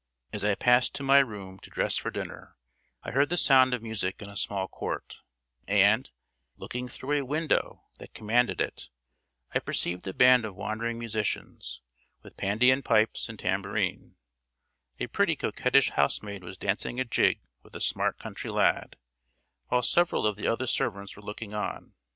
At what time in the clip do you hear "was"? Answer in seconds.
16.43-16.57